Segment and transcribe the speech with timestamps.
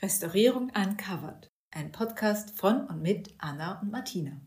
[0.00, 4.40] Restaurierung Uncovered, ein Podcast von und mit Anna und Martina.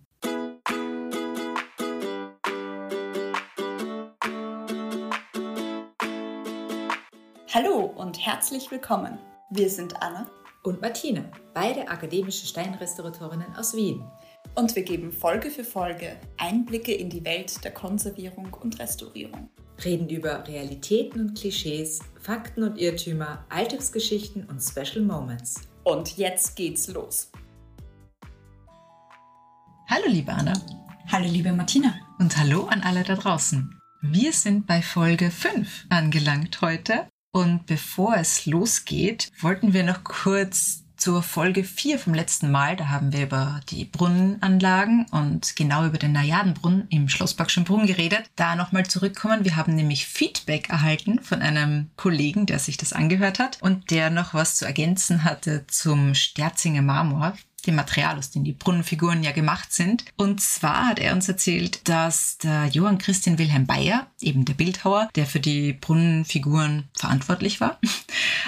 [7.54, 9.20] Hallo und herzlich willkommen.
[9.50, 10.26] Wir sind Anna
[10.64, 14.10] und Martina, beide akademische Steinrestauratorinnen aus Wien.
[14.56, 19.50] Und wir geben Folge für Folge Einblicke in die Welt der Konservierung und Restaurierung.
[19.84, 25.62] Reden über Realitäten und Klischees, Fakten und Irrtümer, Alltagsgeschichten und Special Moments.
[25.84, 27.32] Und jetzt geht's los.
[29.90, 30.54] Hallo liebe Anna.
[31.12, 31.94] Hallo liebe Martina.
[32.20, 33.76] Und hallo an alle da draußen.
[34.02, 37.08] Wir sind bei Folge 5 angelangt heute.
[37.34, 42.76] Und bevor es losgeht, wollten wir noch kurz zur Folge 4 vom letzten Mal.
[42.76, 48.30] Da haben wir über die Brunnenanlagen und genau über den Najadenbrunnen im Schlossparkschen Brunnen geredet.
[48.36, 49.44] Da nochmal zurückkommen.
[49.44, 54.12] Wir haben nämlich Feedback erhalten von einem Kollegen, der sich das angehört hat und der
[54.12, 57.34] noch was zu ergänzen hatte zum Sterzinger Marmor
[57.66, 60.06] dem Material, aus dem die Brunnenfiguren ja gemacht sind.
[60.18, 65.10] Und zwar hat er uns erzählt, dass der Johann Christian Wilhelm Bayer, eben der Bildhauer,
[65.16, 67.80] der für die Brunnenfiguren verantwortlich war,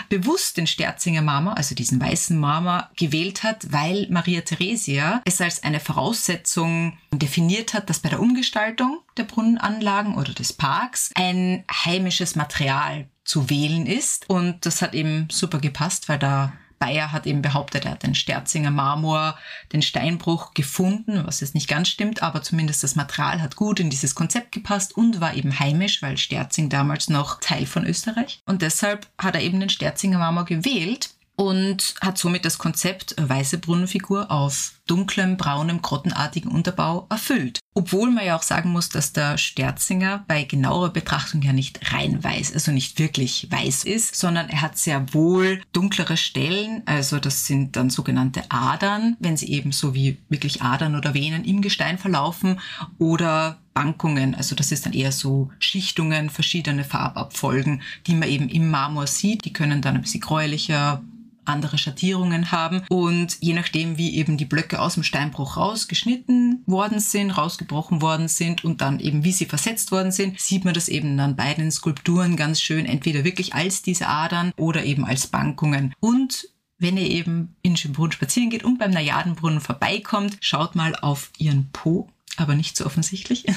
[0.09, 5.63] bewusst den Sterzinger Marmor, also diesen weißen Marmor, gewählt hat, weil Maria Theresia es als
[5.63, 12.35] eine Voraussetzung definiert hat, dass bei der Umgestaltung der Brunnenanlagen oder des Parks ein heimisches
[12.35, 14.29] Material zu wählen ist.
[14.29, 16.53] Und das hat eben super gepasst, weil da
[16.83, 19.37] Bayer hat eben behauptet, er hat den Sterzinger Marmor,
[19.71, 23.89] den Steinbruch gefunden, was jetzt nicht ganz stimmt, aber zumindest das Material hat gut in
[23.89, 28.41] dieses Konzept gepasst und war eben heimisch, weil Sterzing damals noch Teil von Österreich.
[28.45, 33.59] Und deshalb hat er eben den Sterzinger Marmor gewählt und hat somit das Konzept weiße
[33.59, 37.59] Brunnenfigur auf dunklem, braunem, grottenartigen Unterbau erfüllt.
[37.73, 42.23] Obwohl man ja auch sagen muss, dass der Sterzinger bei genauer Betrachtung ja nicht rein
[42.23, 47.47] weiß, also nicht wirklich weiß ist, sondern er hat sehr wohl dunklere Stellen, also das
[47.47, 51.97] sind dann sogenannte Adern, wenn sie eben so wie wirklich Adern oder Venen im Gestein
[51.97, 52.59] verlaufen
[52.99, 58.69] oder Bankungen, also das ist dann eher so Schichtungen, verschiedene Farbabfolgen, die man eben im
[58.69, 59.45] Marmor sieht.
[59.45, 61.01] Die können dann ein bisschen gräulicher,
[61.45, 62.83] andere Schattierungen haben.
[62.89, 68.27] Und je nachdem, wie eben die Blöcke aus dem Steinbruch rausgeschnitten worden sind, rausgebrochen worden
[68.27, 71.53] sind und dann eben wie sie versetzt worden sind, sieht man das eben dann bei
[71.53, 75.93] den Skulpturen ganz schön, entweder wirklich als diese Adern oder eben als Bankungen.
[75.99, 76.47] Und
[76.79, 81.69] wenn ihr eben in Schönbrunn spazieren geht und beim Najadenbrunnen vorbeikommt, schaut mal auf ihren
[81.71, 83.45] Po aber nicht so offensichtlich.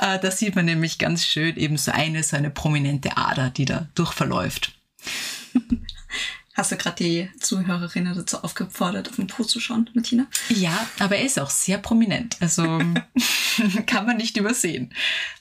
[0.00, 3.64] Äh, da sieht man nämlich ganz schön eben so eine, so eine prominente Ader, die
[3.64, 4.78] da durchverläuft.
[6.58, 10.26] Hast du gerade die Zuhörerinnen dazu aufgefordert, auf den Po zu schauen, Martina?
[10.48, 12.36] Ja, aber er ist auch sehr prominent.
[12.40, 12.80] Also
[13.86, 14.92] kann man nicht übersehen.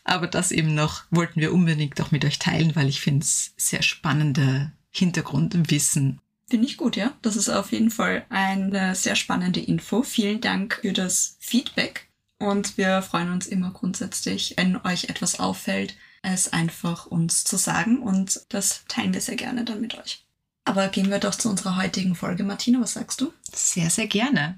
[0.03, 3.51] Aber das eben noch wollten wir unbedingt auch mit euch teilen, weil ich finde es
[3.57, 6.21] sehr spannende Hintergrundwissen.
[6.47, 7.17] Finde ich gut, ja.
[7.23, 10.03] Das ist auf jeden Fall eine sehr spannende Info.
[10.03, 12.11] Vielen Dank für das Feedback.
[12.37, 18.03] Und wir freuen uns immer grundsätzlich, wenn euch etwas auffällt, es einfach uns zu sagen.
[18.03, 20.26] Und das teilen wir sehr gerne dann mit euch.
[20.67, 22.43] Aber gehen wir doch zu unserer heutigen Folge.
[22.43, 23.31] Martina, was sagst du?
[23.53, 24.57] Sehr, sehr gerne.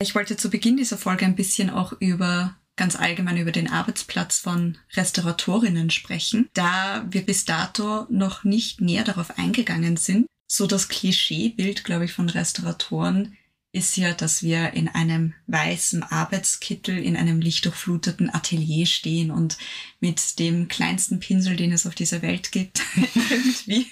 [0.00, 4.38] Ich wollte zu Beginn dieser Folge ein bisschen auch über ganz allgemein über den Arbeitsplatz
[4.38, 10.26] von Restauratorinnen sprechen, da wir bis dato noch nicht näher darauf eingegangen sind.
[10.46, 13.36] So das Klischeebild, glaube ich, von Restauratoren
[13.72, 19.58] ist ja, dass wir in einem weißen Arbeitskittel in einem lichtdurchfluteten Atelier stehen und
[19.98, 22.80] mit dem kleinsten Pinsel, den es auf dieser Welt gibt,
[23.28, 23.88] irgendwie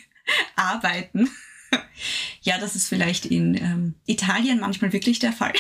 [0.55, 1.29] arbeiten
[2.43, 5.53] ja, das ist vielleicht in ähm, Italien manchmal wirklich der Fall.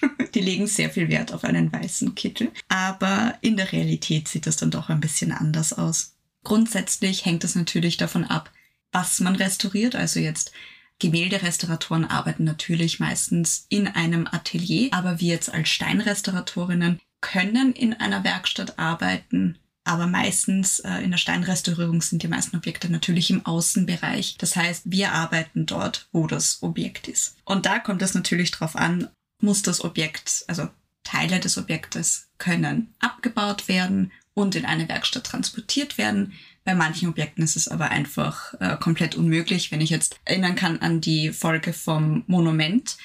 [0.34, 2.50] Die legen sehr viel Wert auf einen weißen Kittel.
[2.68, 6.16] Aber in der Realität sieht das dann doch ein bisschen anders aus.
[6.42, 8.50] Grundsätzlich hängt es natürlich davon ab,
[8.92, 9.94] was man restauriert.
[9.94, 10.52] Also jetzt
[10.98, 18.24] Gemälderestauratoren arbeiten natürlich meistens in einem Atelier, aber wir jetzt als Steinrestauratorinnen können in einer
[18.24, 19.58] Werkstatt arbeiten,
[19.90, 24.36] aber meistens äh, in der Steinrestaurierung sind die meisten Objekte natürlich im Außenbereich.
[24.38, 27.36] Das heißt, wir arbeiten dort, wo das Objekt ist.
[27.44, 29.08] Und da kommt es natürlich darauf an,
[29.42, 30.68] muss das Objekt, also
[31.02, 36.34] Teile des Objektes können abgebaut werden und in eine Werkstatt transportiert werden.
[36.62, 39.72] Bei manchen Objekten ist es aber einfach äh, komplett unmöglich.
[39.72, 42.96] Wenn ich jetzt erinnern kann an die Folge vom Monument,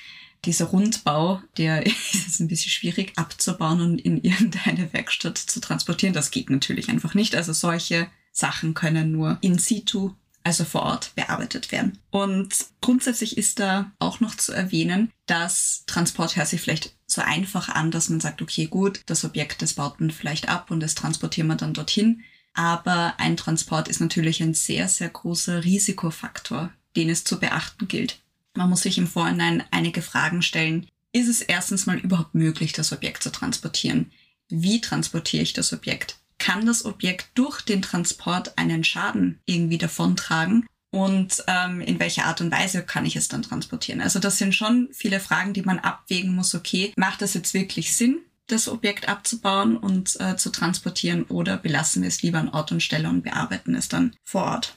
[0.46, 6.14] dieser Rundbau, der ist ein bisschen schwierig abzubauen und in irgendeine Werkstatt zu transportieren.
[6.14, 7.36] Das geht natürlich einfach nicht.
[7.36, 10.14] Also solche Sachen können nur in situ,
[10.44, 12.00] also vor Ort, bearbeitet werden.
[12.12, 17.70] Und grundsätzlich ist da auch noch zu erwähnen, dass Transport hört sich vielleicht so einfach
[17.70, 20.96] an, dass man sagt, okay, gut, das Objekt, das baut man vielleicht ab und das
[20.96, 22.24] transportieren wir dann dorthin.
[22.54, 28.25] Aber ein Transport ist natürlich ein sehr, sehr großer Risikofaktor, den es zu beachten gilt.
[28.56, 30.88] Man muss sich im Vorhinein einige Fragen stellen.
[31.12, 34.12] Ist es erstens mal überhaupt möglich, das Objekt zu transportieren?
[34.50, 36.18] Wie transportiere ich das Objekt?
[36.38, 40.66] Kann das Objekt durch den Transport einen Schaden irgendwie davontragen?
[40.92, 44.02] Und ähm, in welcher Art und Weise kann ich es dann transportieren?
[44.02, 46.56] Also das sind schon viele Fragen, die man abwägen muss.
[46.56, 48.20] Okay, macht das jetzt wirklich Sinn?
[48.48, 52.84] das Objekt abzubauen und äh, zu transportieren oder belassen wir es lieber an Ort und
[52.84, 54.76] Stelle und bearbeiten es dann vor Ort.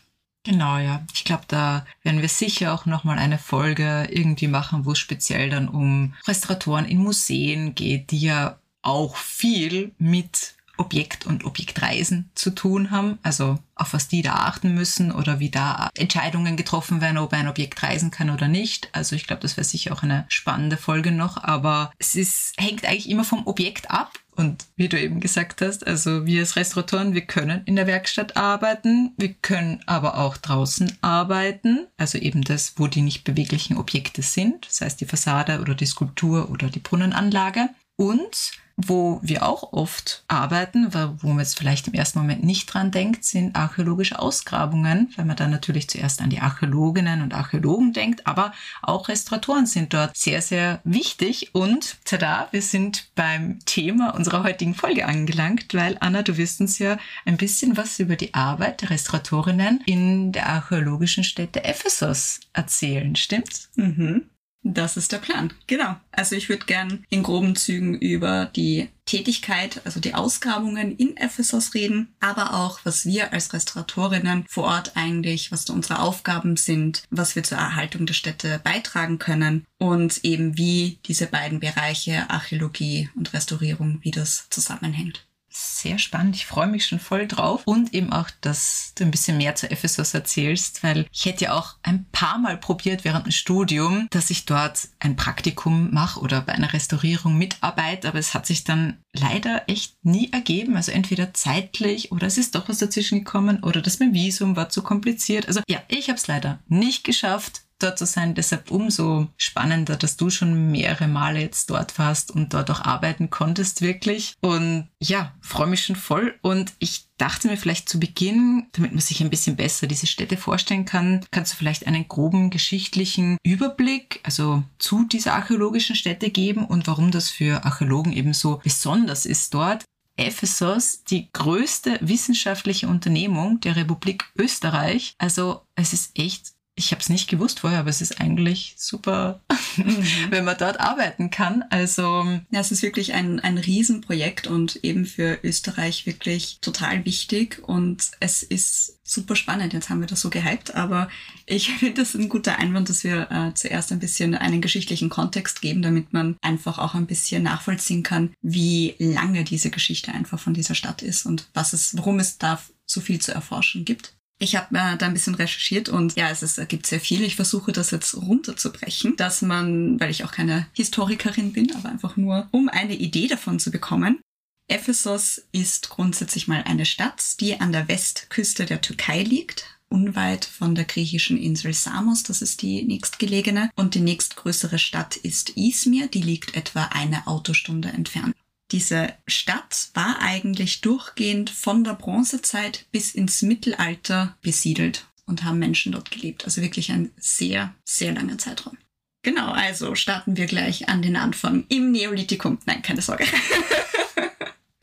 [0.49, 1.05] Genau, ja.
[1.13, 5.51] Ich glaube, da werden wir sicher auch nochmal eine Folge irgendwie machen, wo es speziell
[5.51, 12.51] dann um Restauratoren in Museen geht, die ja auch viel mit Objekt und Objektreisen zu
[12.51, 17.19] tun haben, also auf was die da achten müssen oder wie da Entscheidungen getroffen werden,
[17.19, 18.89] ob ein Objekt reisen kann oder nicht.
[18.93, 22.85] Also ich glaube, das wäre sicher auch eine spannende Folge noch, aber es ist, hängt
[22.85, 24.19] eigentlich immer vom Objekt ab.
[24.37, 28.37] Und wie du eben gesagt hast, also wir als Restauratoren, wir können in der Werkstatt
[28.37, 34.23] arbeiten, wir können aber auch draußen arbeiten, also eben das, wo die nicht beweglichen Objekte
[34.23, 37.69] sind, das heißt die Fassade oder die Skulptur oder die Brunnenanlage.
[37.97, 42.93] Und wo wir auch oft arbeiten, wo man jetzt vielleicht im ersten Moment nicht dran
[42.93, 48.27] denkt, sind archäologische Ausgrabungen, weil man dann natürlich zuerst an die Archäologinnen und Archäologen denkt,
[48.27, 51.51] aber auch Restauratoren sind dort sehr, sehr wichtig.
[51.55, 56.79] Und tada, wir sind beim Thema unserer heutigen Folge angelangt, weil Anna, du wirst uns
[56.79, 63.17] ja ein bisschen was über die Arbeit der Restauratorinnen in der archäologischen Stätte Ephesus erzählen,
[63.17, 63.71] stimmt's?
[63.75, 64.31] Mhm.
[64.63, 65.97] Das ist der Plan, genau.
[66.11, 71.75] Also ich würde gern in groben Zügen über die Tätigkeit, also die Ausgrabungen in Ephesus
[71.75, 77.37] reden, aber auch, was wir als Restauratorinnen vor Ort eigentlich, was unsere Aufgaben sind, was
[77.37, 83.33] wir zur Erhaltung der Städte beitragen können und eben wie diese beiden Bereiche Archäologie und
[83.33, 86.37] Restaurierung, wie das zusammenhängt sehr spannend.
[86.37, 87.63] Ich freue mich schon voll drauf.
[87.65, 91.53] Und eben auch, dass du ein bisschen mehr zu Ephesus erzählst, weil ich hätte ja
[91.55, 96.41] auch ein paar Mal probiert während dem Studium, dass ich dort ein Praktikum mache oder
[96.43, 100.77] bei einer Restaurierung mitarbeite, aber es hat sich dann leider echt nie ergeben.
[100.77, 104.69] Also entweder zeitlich oder es ist doch was dazwischen gekommen oder das mit Visum war
[104.69, 105.49] zu kompliziert.
[105.49, 108.35] Also ja, ich habe es leider nicht geschafft dort zu sein.
[108.35, 113.31] Deshalb umso spannender, dass du schon mehrere Male jetzt dort warst und dort auch arbeiten
[113.31, 114.35] konntest wirklich.
[114.41, 116.35] Und ja, freue mich schon voll.
[116.43, 120.37] Und ich dachte mir vielleicht zu Beginn, damit man sich ein bisschen besser diese Städte
[120.37, 126.65] vorstellen kann, kannst du vielleicht einen groben geschichtlichen Überblick, also zu dieser archäologischen Stätte geben
[126.65, 129.85] und warum das für Archäologen eben so besonders ist dort.
[130.19, 135.15] Ephesus die größte wissenschaftliche Unternehmung der Republik Österreich.
[135.19, 139.41] Also es ist echt ich habe es nicht gewusst vorher, aber es ist eigentlich super,
[139.77, 140.05] mhm.
[140.31, 141.65] wenn man dort arbeiten kann.
[141.71, 147.61] Also ja, es ist wirklich ein, ein Riesenprojekt und eben für Österreich wirklich total wichtig
[147.63, 149.73] und es ist super spannend.
[149.73, 151.09] Jetzt haben wir das so gehypt, aber
[151.47, 155.61] ich finde das ein guter Einwand, dass wir äh, zuerst ein bisschen einen geschichtlichen Kontext
[155.61, 160.55] geben, damit man einfach auch ein bisschen nachvollziehen kann, wie lange diese Geschichte einfach von
[160.55, 164.18] dieser Stadt ist und was es, warum es da so viel zu erforschen gibt.
[164.41, 167.23] Ich habe äh, da ein bisschen recherchiert und ja, es, ist, es gibt sehr viel.
[167.23, 172.17] Ich versuche das jetzt runterzubrechen, dass man, weil ich auch keine Historikerin bin, aber einfach
[172.17, 174.21] nur, um eine Idee davon zu bekommen.
[174.69, 180.75] Ephesus ist grundsätzlich mal eine Stadt, die an der Westküste der Türkei liegt, unweit von
[180.75, 183.71] der griechischen Insel Samos, das ist die nächstgelegene.
[183.75, 188.37] Und die nächstgrößere Stadt ist Izmir, die liegt etwa eine Autostunde entfernt.
[188.71, 195.93] Diese Stadt war eigentlich durchgehend von der Bronzezeit bis ins Mittelalter besiedelt und haben Menschen
[195.93, 196.45] dort gelebt.
[196.45, 198.77] Also wirklich ein sehr, sehr langer Zeitraum.
[199.23, 202.59] Genau, also starten wir gleich an den Anfang im Neolithikum.
[202.67, 203.25] Nein, keine Sorge.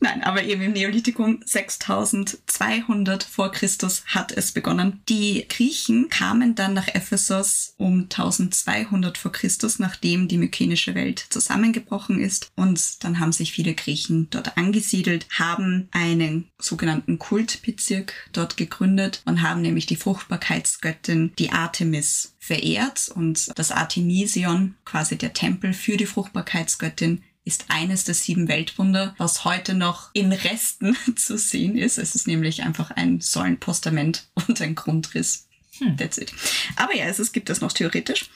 [0.06, 5.02] Nein, aber eben im Neolithikum 6200 vor Christus hat es begonnen.
[5.10, 12.20] Die Griechen kamen dann nach Ephesus um 1200 vor Christus, nachdem die mykenische Welt zusammengebrochen
[12.20, 12.52] ist.
[12.56, 19.42] Und dann haben sich viele Griechen dort angesiedelt, haben einen sogenannten Kultbezirk dort gegründet und
[19.42, 26.06] haben nämlich die Fruchtbarkeitsgöttin, die Artemis, verehrt und das Artemision, quasi der Tempel für die
[26.06, 31.98] Fruchtbarkeitsgöttin, ist eines der sieben Weltwunder, was heute noch in Resten zu sehen ist.
[31.98, 35.48] Es ist nämlich einfach ein Säulenpostament und ein Grundriss.
[35.78, 35.98] Hm.
[35.98, 36.34] That's it.
[36.76, 38.30] Aber ja, es gibt das noch theoretisch.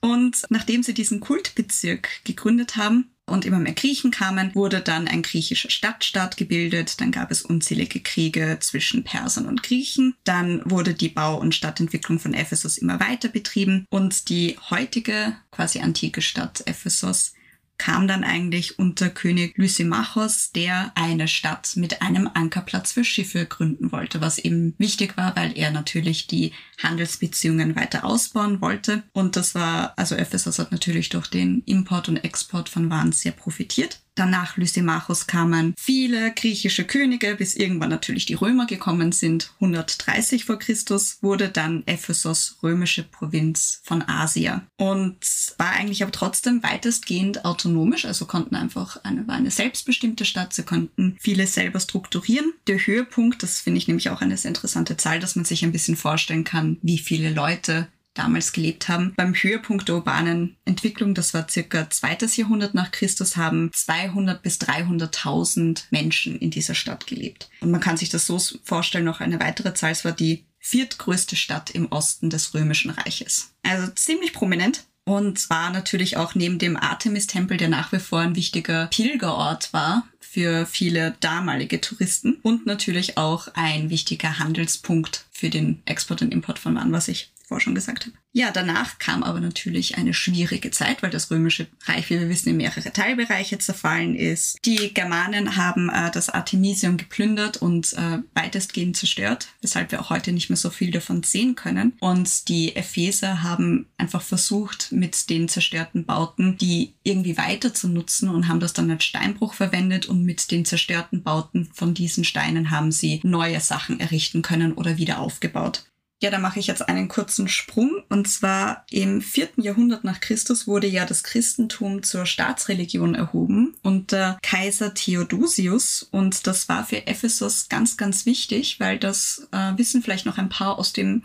[0.00, 5.20] Und nachdem sie diesen Kultbezirk gegründet haben und immer mehr Griechen kamen, wurde dann ein
[5.20, 7.02] griechischer Stadtstaat gebildet.
[7.02, 10.14] Dann gab es unzählige Kriege zwischen Persern und Griechen.
[10.24, 15.80] Dann wurde die Bau- und Stadtentwicklung von Ephesus immer weiter betrieben und die heutige quasi
[15.80, 17.34] antike Stadt Ephesus
[17.80, 23.90] kam dann eigentlich unter König Lysimachos, der eine Stadt mit einem Ankerplatz für Schiffe gründen
[23.90, 29.02] wollte, was eben wichtig war, weil er natürlich die Handelsbeziehungen weiter ausbauen wollte.
[29.14, 33.32] Und das war, also Ephesus hat natürlich durch den Import und Export von Waren sehr
[33.32, 34.02] profitiert.
[34.20, 39.54] Danach Lysimachos kamen viele griechische Könige, bis irgendwann natürlich die Römer gekommen sind.
[39.60, 45.16] 130 vor Christus wurde dann Ephesus römische Provinz von Asia und
[45.56, 50.64] war eigentlich aber trotzdem weitestgehend autonomisch, also konnten einfach eine, war eine selbstbestimmte Stadt, sie
[50.64, 52.52] konnten vieles selber strukturieren.
[52.66, 55.72] Der Höhepunkt, das finde ich nämlich auch eine sehr interessante Zahl, dass man sich ein
[55.72, 59.14] bisschen vorstellen kann, wie viele Leute damals gelebt haben.
[59.16, 64.58] Beim Höhepunkt der urbanen Entwicklung, das war circa zweites Jahrhundert nach Christus, haben 200 bis
[64.60, 67.48] 300.000 Menschen in dieser Stadt gelebt.
[67.60, 71.36] Und man kann sich das so vorstellen, noch eine weitere Zahl, es war die viertgrößte
[71.36, 73.52] Stadt im Osten des Römischen Reiches.
[73.62, 74.84] Also ziemlich prominent.
[75.04, 80.06] Und war natürlich auch neben dem Artemis-Tempel, der nach wie vor ein wichtiger Pilgerort war
[80.20, 86.60] für viele damalige Touristen und natürlich auch ein wichtiger Handelspunkt für den Export und Import
[86.60, 88.16] von Waren, was ich vorher schon gesagt habe.
[88.32, 92.50] Ja, danach kam aber natürlich eine schwierige Zeit, weil das römische Reich, wie wir wissen,
[92.50, 94.56] in mehrere Teilbereiche zerfallen ist.
[94.64, 100.30] Die Germanen haben äh, das Artemisium geplündert und äh, weitestgehend zerstört, weshalb wir auch heute
[100.30, 101.94] nicht mehr so viel davon sehen können.
[101.98, 108.28] Und die Epheser haben einfach versucht, mit den zerstörten Bauten die irgendwie weiter zu nutzen
[108.28, 112.70] und haben das dann als Steinbruch verwendet und mit den zerstörten Bauten von diesen Steinen
[112.70, 115.84] haben sie neue Sachen errichten können oder wieder aufgebaut.
[116.22, 118.02] Ja, da mache ich jetzt einen kurzen Sprung.
[118.10, 124.38] Und zwar im vierten Jahrhundert nach Christus wurde ja das Christentum zur Staatsreligion erhoben unter
[124.42, 126.02] Kaiser Theodosius.
[126.02, 130.50] Und das war für Ephesus ganz, ganz wichtig, weil das äh, wissen vielleicht noch ein
[130.50, 131.22] paar aus dem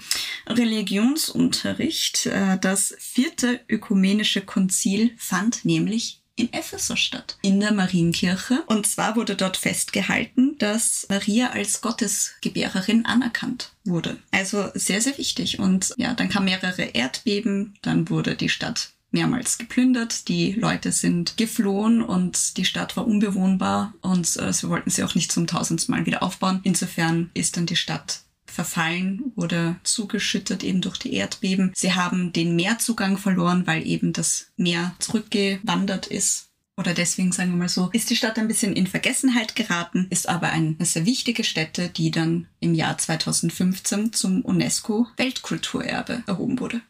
[0.47, 2.27] Religionsunterricht.
[2.27, 8.63] Äh, das vierte ökumenische Konzil fand nämlich in Ephesus statt, in der Marienkirche.
[8.67, 14.17] Und zwar wurde dort festgehalten, dass Maria als Gottesgebärerin anerkannt wurde.
[14.31, 15.59] Also sehr, sehr wichtig.
[15.59, 21.37] Und ja, dann kamen mehrere Erdbeben, dann wurde die Stadt mehrmals geplündert, die Leute sind
[21.37, 25.95] geflohen und die Stadt war unbewohnbar und äh, sie wollten sie auch nicht zum tausendsten
[25.95, 26.59] Mal wieder aufbauen.
[26.63, 28.24] Insofern ist dann die Stadt
[28.55, 31.71] verfallen oder zugeschüttet eben durch die Erdbeben.
[31.75, 36.49] Sie haben den Meerzugang verloren, weil eben das Meer zurückgewandert ist.
[36.77, 40.27] Oder deswegen sagen wir mal so, ist die Stadt ein bisschen in Vergessenheit geraten, ist
[40.27, 46.81] aber eine sehr wichtige Stätte, die dann im Jahr 2015 zum UNESCO Weltkulturerbe erhoben wurde.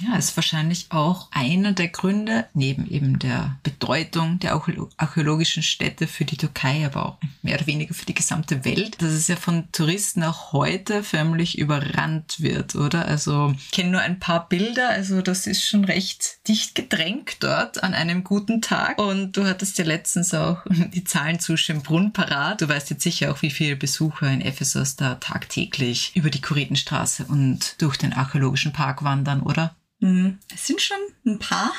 [0.00, 4.60] Ja, ist wahrscheinlich auch einer der Gründe, neben eben der Bedeutung der
[4.96, 9.12] archäologischen Städte für die Türkei, aber auch mehr oder weniger für die gesamte Welt, dass
[9.12, 13.06] es ja von Touristen auch heute förmlich überrannt wird, oder?
[13.06, 17.82] Also, ich kenne nur ein paar Bilder, also das ist schon recht dicht gedrängt dort
[17.82, 18.98] an einem guten Tag.
[18.98, 20.64] Und du hattest ja letztens auch
[20.94, 22.60] die Zahlen zu Schönbrunn parat.
[22.60, 27.24] Du weißt jetzt sicher auch, wie viele Besucher in Ephesus da tagtäglich über die Kuritenstraße
[27.26, 29.74] und durch den archäologischen Park wandern, oder?
[30.00, 30.38] Mhm.
[30.52, 31.72] Es sind schon ein paar.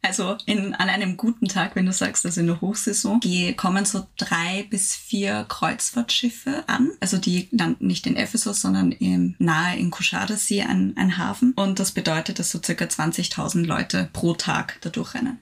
[0.00, 3.84] Also in, an einem guten Tag, wenn du sagst, also in der Hochsaison, die kommen
[3.84, 6.92] so drei bis vier Kreuzfahrtschiffe an.
[7.00, 11.52] Also die landen nicht in Ephesus, sondern im, nahe in Kuschadasee ein, ein Hafen.
[11.54, 15.40] Und das bedeutet, dass so circa 20.000 Leute pro Tag da durchrennen.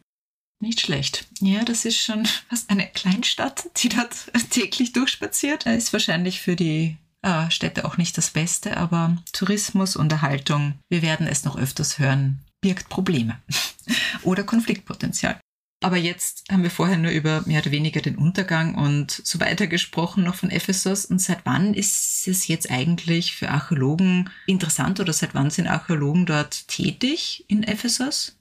[0.61, 1.27] Nicht schlecht.
[1.41, 5.67] Ja, das ist schon fast eine Kleinstadt, die dort täglich durchspaziert.
[5.67, 11.27] Ist wahrscheinlich für die äh, Städte auch nicht das Beste, aber Tourismus, Unterhaltung, wir werden
[11.27, 13.41] es noch öfters hören, birgt Probleme
[14.23, 15.39] oder Konfliktpotenzial.
[15.83, 19.67] Aber jetzt haben wir vorher nur über mehr oder weniger den Untergang und so weiter
[19.67, 21.05] gesprochen noch von Ephesus.
[21.05, 26.25] Und seit wann ist es jetzt eigentlich für Archäologen interessant oder seit wann sind Archäologen
[26.25, 28.37] dort tätig in Ephesus?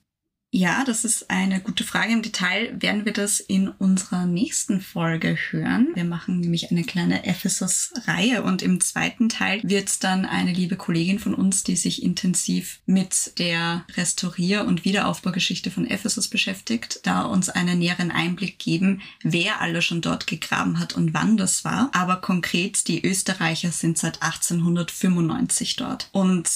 [0.54, 2.12] Ja, das ist eine gute Frage.
[2.12, 5.88] Im Detail werden wir das in unserer nächsten Folge hören.
[5.94, 10.76] Wir machen nämlich eine kleine Ephesus-Reihe und im zweiten Teil wird es dann eine liebe
[10.76, 17.22] Kollegin von uns, die sich intensiv mit der Restaurier- und Wiederaufbaugeschichte von Ephesus beschäftigt, da
[17.22, 21.92] uns einen näheren Einblick geben, wer alle schon dort gegraben hat und wann das war.
[21.94, 26.10] Aber konkret, die Österreicher sind seit 1895 dort.
[26.12, 26.50] Und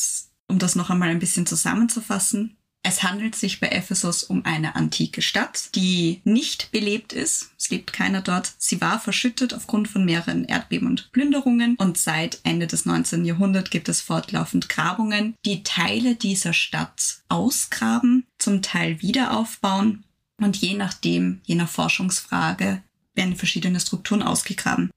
[0.50, 5.24] um das noch einmal ein bisschen zusammenzufassen, es handelt sich bei Ephesus um eine antike
[5.24, 7.50] Stadt, die nicht belebt ist.
[7.58, 8.54] Es lebt keiner dort.
[8.60, 13.26] Sie war verschüttet aufgrund von mehreren Erdbeben und Plünderungen und seit Ende des 19.
[13.26, 20.04] Jahrhunderts gibt es fortlaufend Grabungen, die Teile dieser Stadt ausgraben, zum Teil wieder aufbauen
[20.40, 22.84] und je nachdem, je nach Forschungsfrage,
[23.16, 24.92] werden verschiedene Strukturen ausgegraben.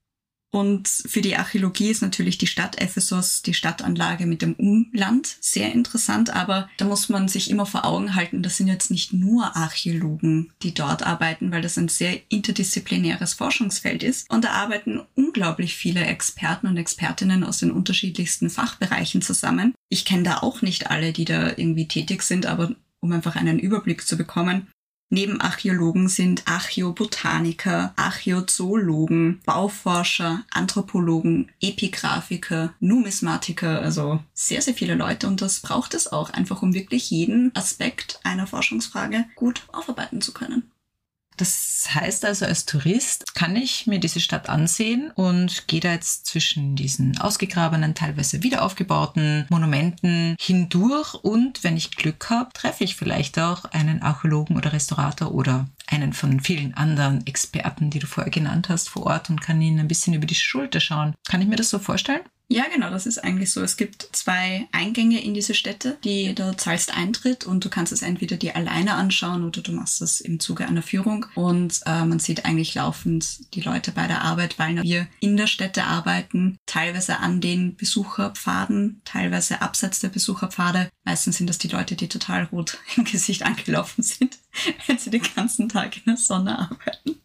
[0.51, 5.71] Und für die Archäologie ist natürlich die Stadt Ephesus, die Stadtanlage mit dem Umland sehr
[5.73, 9.55] interessant, aber da muss man sich immer vor Augen halten, das sind jetzt nicht nur
[9.55, 14.29] Archäologen, die dort arbeiten, weil das ein sehr interdisziplinäres Forschungsfeld ist.
[14.29, 19.75] Und da arbeiten unglaublich viele Experten und Expertinnen aus den unterschiedlichsten Fachbereichen zusammen.
[19.89, 23.59] Ich kenne da auch nicht alle, die da irgendwie tätig sind, aber um einfach einen
[23.59, 24.67] Überblick zu bekommen,
[25.11, 35.41] Neben Archäologen sind Archäobotaniker, Archäozoologen, Bauforscher, Anthropologen, Epigraphiker, Numismatiker, also sehr, sehr viele Leute und
[35.41, 40.71] das braucht es auch einfach, um wirklich jeden Aspekt einer Forschungsfrage gut aufarbeiten zu können.
[41.39, 46.25] Das heißt also, als Tourist kann ich mir diese Stadt ansehen und gehe da jetzt
[46.25, 53.39] zwischen diesen ausgegrabenen, teilweise wiederaufgebauten Monumenten hindurch und wenn ich Glück habe, treffe ich vielleicht
[53.39, 58.67] auch einen Archäologen oder Restaurator oder einen von vielen anderen Experten, die du vorher genannt
[58.67, 61.15] hast, vor Ort und kann ihnen ein bisschen über die Schulter schauen.
[61.29, 62.21] Kann ich mir das so vorstellen?
[62.51, 63.61] Ja, genau, das ist eigentlich so.
[63.61, 68.01] Es gibt zwei Eingänge in diese Städte, die da zahlst Eintritt und du kannst es
[68.01, 71.27] entweder dir alleine anschauen oder du machst es im Zuge einer Führung.
[71.35, 75.45] Und äh, man sieht eigentlich laufend die Leute bei der Arbeit, weil wir in der
[75.45, 80.89] Städte arbeiten, teilweise an den Besucherpfaden, teilweise abseits der Besucherpfade.
[81.03, 84.39] Meistens sind das die Leute, die total rot im Gesicht angelaufen sind,
[84.87, 87.21] wenn sie den ganzen Tag in der Sonne arbeiten.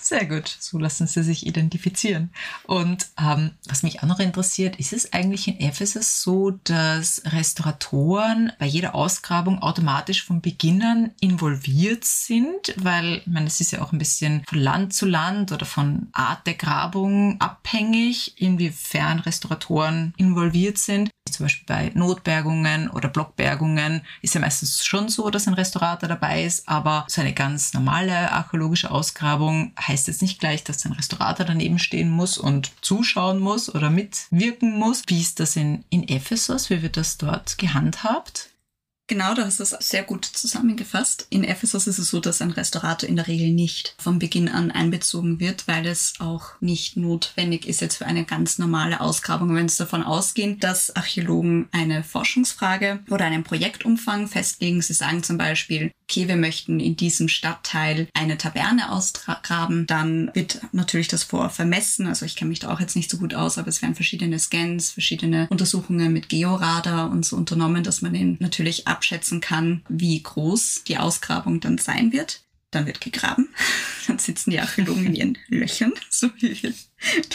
[0.00, 2.30] Sehr gut, so lassen sie sich identifizieren.
[2.64, 8.52] Und ähm, was mich auch noch interessiert, ist es eigentlich in Ephesus so, dass Restauratoren
[8.58, 12.74] bei jeder Ausgrabung automatisch von Beginn an involviert sind?
[12.76, 16.08] Weil, ich meine, es ist ja auch ein bisschen von Land zu Land oder von
[16.12, 21.10] Art der Grabung abhängig, inwiefern Restauratoren involviert sind.
[21.30, 26.44] Zum Beispiel bei Notbergungen oder Blockbergungen ist ja meistens schon so, dass ein Restaurator dabei
[26.44, 31.46] ist, aber so eine ganz normale archäologische Ausgrabung heißt jetzt nicht gleich, dass ein Restaurator
[31.46, 35.02] daneben stehen muss und zuschauen muss oder mitwirken muss.
[35.06, 36.70] Wie ist das in, in Ephesus?
[36.70, 38.50] Wie wird das dort gehandhabt?
[39.10, 41.26] Genau, du hast das sehr gut zusammengefasst.
[41.30, 44.70] In Ephesus ist es so, dass ein Restaurator in der Regel nicht von Beginn an
[44.70, 49.56] einbezogen wird, weil es auch nicht notwendig ist jetzt für eine ganz normale Ausgrabung.
[49.56, 55.38] Wenn es davon ausgehen, dass Archäologen eine Forschungsfrage oder einen Projektumfang festlegen, sie sagen zum
[55.38, 61.50] Beispiel, okay, wir möchten in diesem Stadtteil eine Taverne ausgraben, dann wird natürlich das vor
[61.50, 62.08] vermessen.
[62.08, 64.38] Also ich kenne mich da auch jetzt nicht so gut aus, aber es werden verschiedene
[64.40, 70.20] Scans, verschiedene Untersuchungen mit Georadar und so unternommen, dass man den natürlich abschätzen kann, wie
[70.20, 72.42] groß die Ausgrabung dann sein wird.
[72.70, 73.48] Dann wird gegraben.
[74.06, 76.74] Dann sitzen die Archäologen in ihren Löchern, so wie wir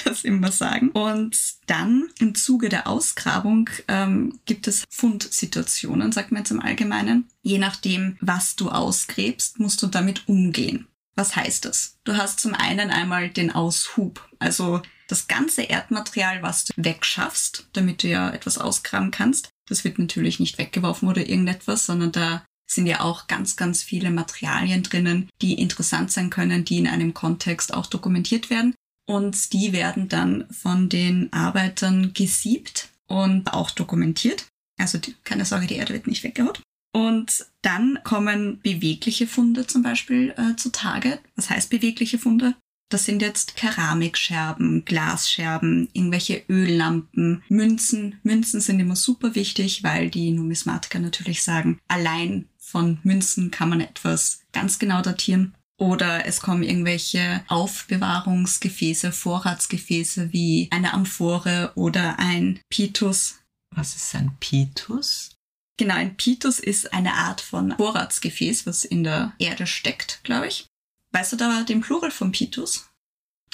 [0.04, 0.90] das immer sagen.
[0.92, 7.28] Und dann im Zuge der Ausgrabung ähm, gibt es Fundsituationen, sagt man jetzt im Allgemeinen.
[7.42, 10.88] Je nachdem, was du ausgräbst, musst du damit umgehen.
[11.16, 11.98] Was heißt das?
[12.04, 18.04] Du hast zum einen einmal den Aushub, also das ganze Erdmaterial, was du wegschaffst, damit
[18.04, 19.50] du ja etwas ausgraben kannst.
[19.68, 24.12] Das wird natürlich nicht weggeworfen oder irgendetwas, sondern da sind ja auch ganz, ganz viele
[24.12, 28.74] Materialien drinnen, die interessant sein können, die in einem Kontext auch dokumentiert werden.
[29.08, 34.46] Und die werden dann von den Arbeitern gesiebt und auch dokumentiert.
[34.78, 36.62] Also die, keine Sorge, die Erde wird nicht weggehaut.
[36.92, 41.20] Und dann kommen bewegliche Funde zum Beispiel äh, zutage.
[41.36, 42.56] Was heißt bewegliche Funde?
[42.90, 48.20] Das sind jetzt Keramikscherben, Glasscherben, irgendwelche Öllampen, Münzen.
[48.24, 53.80] Münzen sind immer super wichtig, weil die Numismatiker natürlich sagen, allein von Münzen kann man
[53.80, 55.56] etwas ganz genau datieren.
[55.78, 63.40] Oder es kommen irgendwelche Aufbewahrungsgefäße, Vorratsgefäße wie eine Amphore oder ein Pitus.
[63.74, 65.38] Was ist ein Pitus?
[65.78, 70.68] Genau, ein Pitus ist eine Art von Vorratsgefäß, was in der Erde steckt, glaube ich.
[71.14, 72.90] Weißt du da den Plural von Pitus?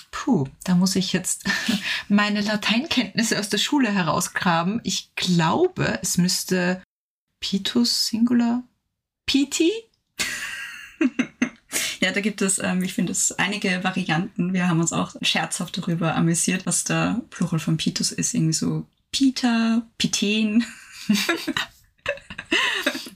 [0.09, 1.43] Puh, da muss ich jetzt
[2.07, 4.81] meine Lateinkenntnisse aus der Schule herausgraben.
[4.83, 6.81] Ich glaube, es müsste
[7.39, 8.63] Pitus Singular
[9.31, 9.71] Piti?
[12.01, 14.51] Ja, da gibt es, ähm, ich finde es einige Varianten.
[14.51, 18.33] Wir haben uns auch scherzhaft darüber amüsiert, was der Plural von Pitus ist.
[18.33, 20.65] Irgendwie so Peter, Piten,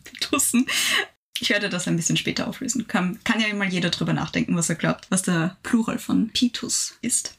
[0.05, 0.67] Pitussen.
[1.41, 2.87] Ich werde das ein bisschen später auflösen.
[2.87, 6.97] Kann, kann ja mal jeder drüber nachdenken, was er glaubt, was der Plural von Pitus
[7.01, 7.37] ist.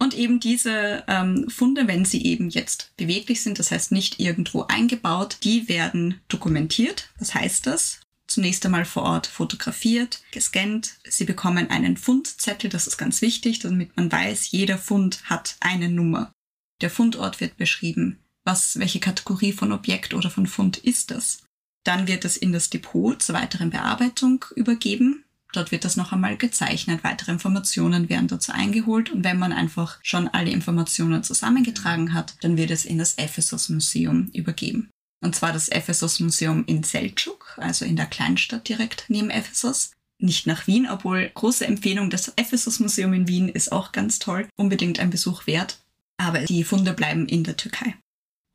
[0.00, 4.62] Und eben diese ähm, Funde, wenn sie eben jetzt beweglich sind, das heißt nicht irgendwo
[4.62, 7.10] eingebaut, die werden dokumentiert.
[7.18, 8.00] Was heißt das?
[8.28, 10.98] Zunächst einmal vor Ort fotografiert, gescannt.
[11.08, 15.88] Sie bekommen einen Fundzettel, das ist ganz wichtig, damit man weiß, jeder Fund hat eine
[15.88, 16.32] Nummer.
[16.80, 18.18] Der Fundort wird beschrieben.
[18.44, 21.42] Was, welche Kategorie von Objekt oder von Fund ist das?
[21.84, 25.24] Dann wird es in das Depot zur weiteren Bearbeitung übergeben.
[25.52, 29.98] Dort wird das noch einmal gezeichnet, weitere Informationen werden dazu eingeholt und wenn man einfach
[30.02, 34.90] schon alle Informationen zusammengetragen hat, dann wird es in das Ephesus Museum übergeben.
[35.20, 39.92] Und zwar das Ephesus Museum in Seltschuk, also in der Kleinstadt direkt neben Ephesus.
[40.20, 44.48] Nicht nach Wien, obwohl große Empfehlung, das Ephesus Museum in Wien ist auch ganz toll,
[44.56, 45.80] unbedingt ein Besuch wert.
[46.18, 47.94] Aber die Funde bleiben in der Türkei.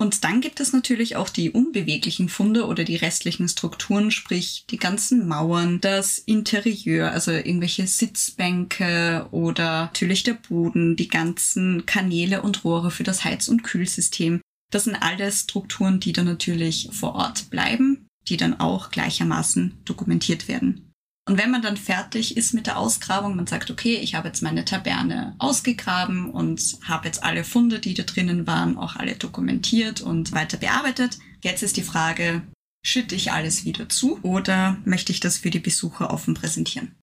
[0.04, 4.76] Und dann gibt es natürlich auch die unbeweglichen Funde oder die restlichen Strukturen, sprich die
[4.76, 12.66] ganzen Mauern, das Interieur, also irgendwelche Sitzbänke oder natürlich der Boden, die ganzen Kanäle und
[12.66, 14.42] Rohre für das Heiz- und Kühlsystem.
[14.74, 20.50] Das sind alles Strukturen, die dann natürlich vor Ort bleiben, die dann auch gleichermaßen dokumentiert
[20.50, 20.93] werden.
[21.26, 24.42] Und wenn man dann fertig ist mit der Ausgrabung, man sagt, okay, ich habe jetzt
[24.42, 30.02] meine Taverne ausgegraben und habe jetzt alle Funde, die da drinnen waren, auch alle dokumentiert
[30.02, 31.20] und weiter bearbeitet.
[31.42, 32.42] Jetzt ist die Frage,
[32.86, 36.96] schütte ich alles wieder zu oder möchte ich das für die Besucher offen präsentieren?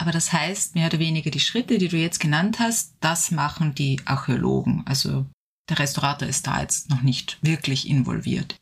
[0.00, 3.74] Aber das heißt, mehr oder weniger die Schritte, die du jetzt genannt hast, das machen
[3.74, 4.82] die Archäologen.
[4.86, 5.26] Also
[5.68, 8.56] der Restaurator ist da jetzt noch nicht wirklich involviert.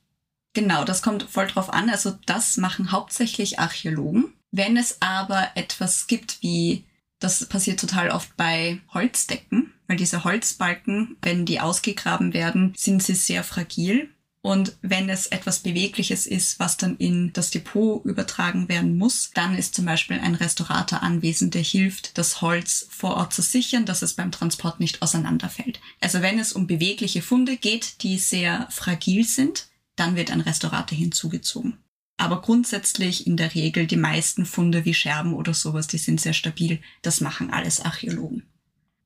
[0.55, 1.89] Genau, das kommt voll drauf an.
[1.89, 4.35] Also das machen hauptsächlich Archäologen.
[4.51, 6.85] Wenn es aber etwas gibt wie,
[7.19, 13.15] das passiert total oft bei Holzdecken, weil diese Holzbalken, wenn die ausgegraben werden, sind sie
[13.15, 14.11] sehr fragil.
[14.41, 19.57] Und wenn es etwas Bewegliches ist, was dann in das Depot übertragen werden muss, dann
[19.57, 24.03] ist zum Beispiel ein Restaurator anwesend, der hilft, das Holz vor Ort zu sichern, dass
[24.03, 25.81] es beim Transport nicht auseinanderfällt.
[26.01, 30.97] Also wenn es um bewegliche Funde geht, die sehr fragil sind, dann wird ein Restaurator
[30.97, 31.79] hinzugezogen.
[32.19, 36.35] Aber grundsätzlich in der Regel die meisten Funde wie Scherben oder sowas, die sind sehr
[36.35, 36.81] stabil.
[37.01, 38.43] Das machen alles Archäologen.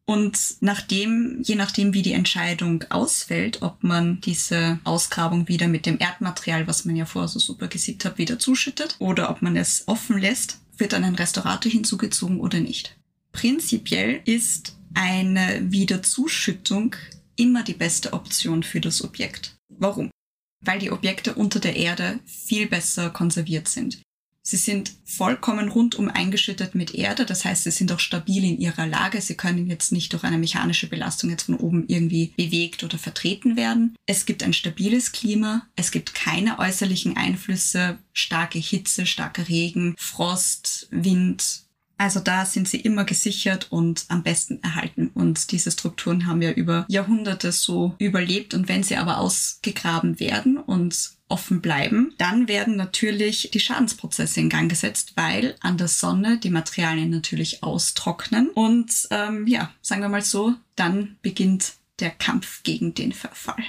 [0.04, 5.98] Und nachdem, je nachdem, wie die Entscheidung ausfällt, ob man diese Ausgrabung wieder mit dem
[6.00, 9.84] Erdmaterial, was man ja vorher so super gesiebt hat, wieder zuschüttet oder ob man es
[9.86, 12.96] offen lässt, wird dann ein Restaurator hinzugezogen oder nicht.
[13.30, 16.96] Prinzipiell ist eine Wiederzuschüttung
[17.36, 19.56] immer die beste Option für das Objekt.
[19.68, 20.10] Warum?
[20.62, 24.02] Weil die Objekte unter der Erde viel besser konserviert sind.
[24.44, 28.88] Sie sind vollkommen rundum eingeschüttet mit Erde, das heißt, sie sind auch stabil in ihrer
[28.88, 29.20] Lage.
[29.20, 33.54] Sie können jetzt nicht durch eine mechanische Belastung jetzt von oben irgendwie bewegt oder vertreten
[33.56, 33.94] werden.
[34.06, 40.88] Es gibt ein stabiles Klima, es gibt keine äußerlichen Einflüsse, starke Hitze, starker Regen, Frost,
[40.90, 41.62] Wind,
[42.02, 45.10] also da sind sie immer gesichert und am besten erhalten.
[45.14, 48.54] Und diese Strukturen haben ja über Jahrhunderte so überlebt.
[48.54, 54.48] Und wenn sie aber ausgegraben werden und offen bleiben, dann werden natürlich die Schadensprozesse in
[54.48, 58.50] Gang gesetzt, weil an der Sonne die Materialien natürlich austrocknen.
[58.50, 63.62] Und ähm, ja, sagen wir mal so, dann beginnt der Kampf gegen den Verfall.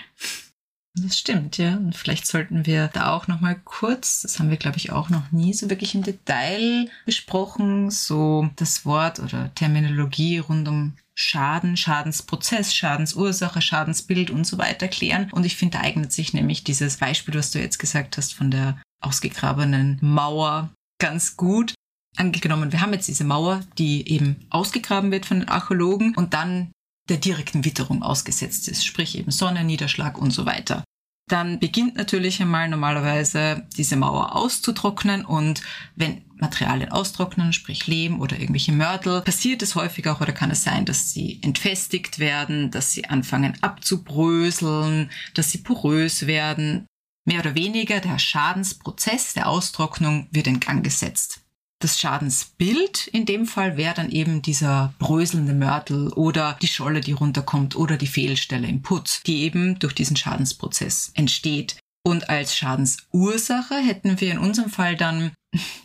[0.95, 1.75] Das stimmt, ja.
[1.75, 5.09] Und vielleicht sollten wir da auch noch mal kurz, das haben wir glaube ich auch
[5.09, 11.77] noch nie so wirklich im Detail besprochen, so das Wort oder Terminologie rund um Schaden,
[11.77, 15.29] Schadensprozess, Schadensursache, Schadensbild und so weiter klären.
[15.31, 18.51] Und ich finde, da eignet sich nämlich dieses Beispiel, was du jetzt gesagt hast von
[18.51, 21.73] der ausgegrabenen Mauer ganz gut.
[22.15, 26.71] Angenommen, wir haben jetzt diese Mauer, die eben ausgegraben wird von den Archäologen und dann
[27.09, 30.83] der direkten Witterung ausgesetzt ist, sprich eben Sonne, Niederschlag und so weiter.
[31.29, 35.61] Dann beginnt natürlich einmal normalerweise diese Mauer auszutrocknen und
[35.95, 40.63] wenn Materialien austrocknen, sprich Lehm oder irgendwelche Mörtel, passiert es häufig auch oder kann es
[40.63, 46.85] sein, dass sie entfestigt werden, dass sie anfangen abzubröseln, dass sie porös werden.
[47.25, 51.42] Mehr oder weniger der Schadensprozess der Austrocknung wird in Gang gesetzt.
[51.83, 57.11] Das Schadensbild in dem Fall wäre dann eben dieser bröselnde Mörtel oder die Scholle, die
[57.11, 61.75] runterkommt oder die Fehlstelle im Putz, die eben durch diesen Schadensprozess entsteht.
[62.01, 65.33] Und als Schadensursache hätten wir in unserem Fall dann,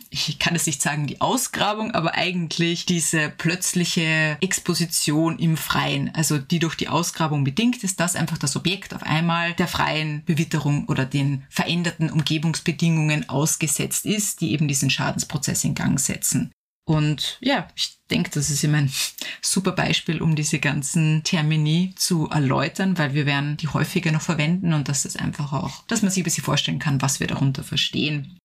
[0.09, 6.37] ich kann es nicht sagen, die Ausgrabung, aber eigentlich diese plötzliche Exposition im Freien, also
[6.37, 10.85] die durch die Ausgrabung bedingt ist, dass einfach das Objekt auf einmal der freien Bewitterung
[10.87, 16.51] oder den veränderten Umgebungsbedingungen ausgesetzt ist, die eben diesen Schadensprozess in Gang setzen.
[16.89, 18.91] Und ja, ich denke, das ist immer ein
[19.43, 24.73] super Beispiel, um diese ganzen Termini zu erläutern, weil wir werden die häufiger noch verwenden
[24.73, 27.63] und das ist einfach auch, dass man sich ein bisschen vorstellen kann, was wir darunter
[27.63, 28.39] verstehen.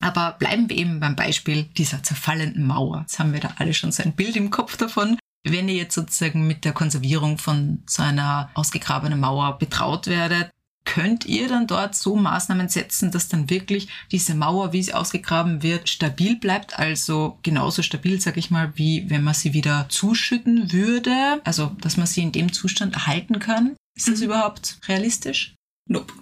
[0.00, 3.00] Aber bleiben wir eben beim Beispiel dieser zerfallenden Mauer.
[3.00, 5.18] Jetzt haben wir da alle schon so ein Bild im Kopf davon.
[5.44, 10.50] Wenn ihr jetzt sozusagen mit der Konservierung von so einer ausgegrabenen Mauer betraut werdet,
[10.84, 15.62] könnt ihr dann dort so Maßnahmen setzen, dass dann wirklich diese Mauer, wie sie ausgegraben
[15.62, 20.72] wird, stabil bleibt, also genauso stabil, sag ich mal, wie wenn man sie wieder zuschütten
[20.72, 23.76] würde, also dass man sie in dem Zustand erhalten kann.
[23.96, 24.26] Ist das mhm.
[24.26, 25.54] überhaupt realistisch?
[25.86, 26.14] Nope.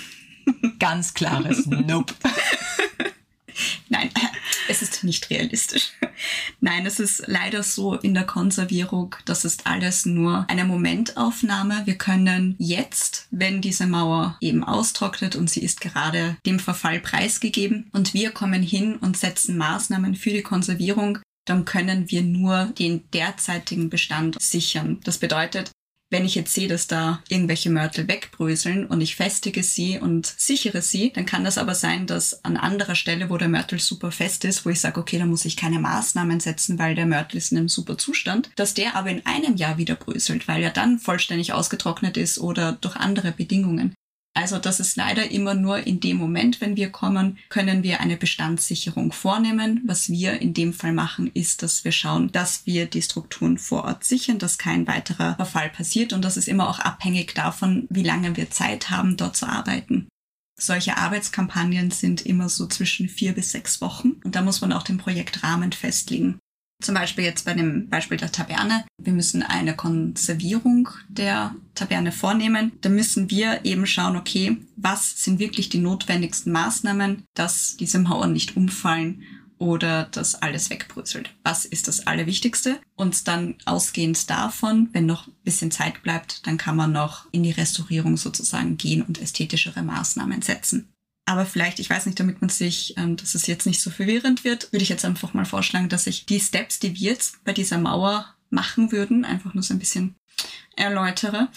[0.78, 2.14] Ganz klares Nope.
[3.88, 4.10] Nein,
[4.68, 5.92] es ist nicht realistisch.
[6.60, 11.82] Nein, es ist leider so in der Konservierung, das ist alles nur eine Momentaufnahme.
[11.84, 17.90] Wir können jetzt, wenn diese Mauer eben austrocknet und sie ist gerade dem Verfall preisgegeben
[17.92, 23.08] und wir kommen hin und setzen Maßnahmen für die Konservierung, dann können wir nur den
[23.12, 25.00] derzeitigen Bestand sichern.
[25.04, 25.70] Das bedeutet,
[26.10, 30.82] wenn ich jetzt sehe, dass da irgendwelche Mörtel wegbröseln und ich festige sie und sichere
[30.82, 34.44] sie, dann kann das aber sein, dass an anderer Stelle, wo der Mörtel super fest
[34.44, 37.50] ist, wo ich sage, okay, da muss ich keine Maßnahmen setzen, weil der Mörtel ist
[37.50, 40.98] in einem super Zustand, dass der aber in einem Jahr wieder bröselt, weil er dann
[40.98, 43.94] vollständig ausgetrocknet ist oder durch andere Bedingungen.
[44.36, 48.18] Also das ist leider immer nur in dem Moment, wenn wir kommen, können wir eine
[48.18, 49.80] Bestandssicherung vornehmen.
[49.86, 53.84] Was wir in dem Fall machen, ist, dass wir schauen, dass wir die Strukturen vor
[53.84, 56.12] Ort sichern, dass kein weiterer Verfall passiert.
[56.12, 60.06] Und das ist immer auch abhängig davon, wie lange wir Zeit haben, dort zu arbeiten.
[60.60, 64.82] Solche Arbeitskampagnen sind immer so zwischen vier bis sechs Wochen und da muss man auch
[64.82, 66.38] den Projektrahmen festlegen.
[66.82, 68.84] Zum Beispiel jetzt bei dem Beispiel der Taverne.
[68.98, 72.72] Wir müssen eine Konservierung der Taverne vornehmen.
[72.82, 78.32] Da müssen wir eben schauen, okay, was sind wirklich die notwendigsten Maßnahmen, dass diese Mauern
[78.32, 79.22] nicht umfallen
[79.58, 81.30] oder dass alles wegbröselt.
[81.42, 82.78] Was ist das Allerwichtigste?
[82.94, 87.42] Und dann ausgehend davon, wenn noch ein bisschen Zeit bleibt, dann kann man noch in
[87.42, 90.88] die Restaurierung sozusagen gehen und ästhetischere Maßnahmen setzen.
[91.26, 94.44] Aber vielleicht, ich weiß nicht, damit man sich, ähm, dass es jetzt nicht so verwirrend
[94.44, 97.52] wird, würde ich jetzt einfach mal vorschlagen, dass ich die Steps, die wir jetzt bei
[97.52, 100.14] dieser Mauer machen würden, einfach nur so ein bisschen
[100.76, 101.48] erläutere.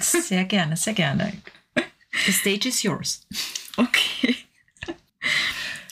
[0.00, 1.32] Sehr gerne, sehr gerne.
[2.26, 3.26] The stage is yours.
[3.76, 4.36] Okay.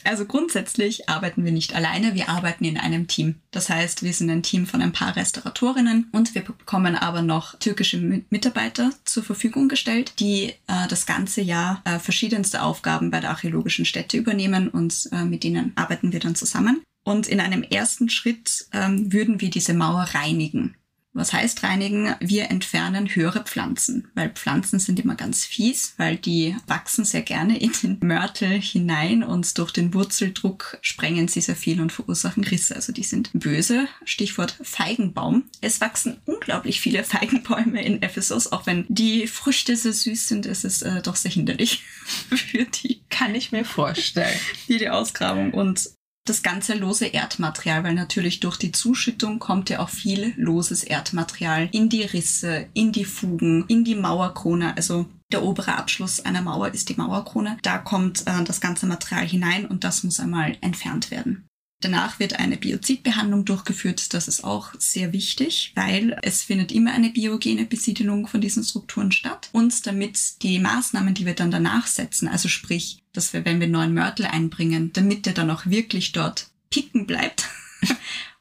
[0.05, 3.37] Also grundsätzlich arbeiten wir nicht alleine, wir arbeiten in einem Team.
[3.51, 7.59] Das heißt, wir sind ein Team von ein paar Restauratorinnen und wir bekommen aber noch
[7.59, 13.31] türkische Mitarbeiter zur Verfügung gestellt, die äh, das ganze Jahr äh, verschiedenste Aufgaben bei der
[13.31, 16.83] archäologischen Stätte übernehmen und äh, mit denen arbeiten wir dann zusammen.
[17.05, 20.75] Und in einem ersten Schritt ähm, würden wir diese Mauer reinigen.
[21.15, 22.15] Was heißt reinigen?
[22.19, 27.57] Wir entfernen höhere Pflanzen, weil Pflanzen sind immer ganz fies, weil die wachsen sehr gerne
[27.59, 32.75] in den Mörtel hinein und durch den Wurzeldruck sprengen sie sehr viel und verursachen Risse.
[32.75, 33.87] Also die sind böse.
[34.05, 35.45] Stichwort Feigenbaum.
[35.61, 40.65] Es wachsen unglaublich viele Feigenbäume in Ephesus, auch wenn die Früchte so süß sind, ist
[40.65, 41.85] es äh, doch sehr hinderlich
[42.31, 43.03] für die.
[43.09, 44.39] Kann ich mir vorstellen.
[44.67, 45.55] Die, die Ausgrabung.
[45.55, 45.91] Und
[46.25, 51.69] das ganze lose Erdmaterial, weil natürlich durch die Zuschüttung kommt ja auch viel loses Erdmaterial
[51.73, 54.77] in die Risse, in die Fugen, in die Mauerkrone.
[54.77, 57.59] Also der obere Abschluss einer Mauer ist die Mauerkrone.
[57.63, 61.47] Da kommt äh, das ganze Material hinein und das muss einmal entfernt werden.
[61.81, 64.15] Danach wird eine Biozidbehandlung durchgeführt.
[64.15, 69.13] Das ist auch sehr wichtig, weil es findet immer eine biogene Besiedelung von diesen Strukturen
[69.13, 69.51] statt.
[69.53, 73.69] Und damit die Maßnahmen, die wir dann danach setzen, also sprich, dass wir, wenn wir
[73.69, 77.49] neuen Mörtel einbringen, damit der dann auch wirklich dort picken bleibt,